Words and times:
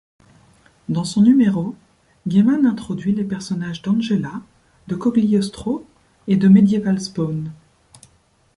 Dans 0.89 1.03
son 1.03 1.21
numéro, 1.21 1.75
Gaiman 2.27 2.65
introduisit 2.65 3.15
les 3.15 3.23
personnages 3.23 3.83
d'Angela, 3.83 4.41
de 4.87 4.95
Cogliostro, 4.95 5.85
et 6.27 6.37
de 6.37 6.47
Medieval 6.47 6.99
Spawn. 6.99 7.51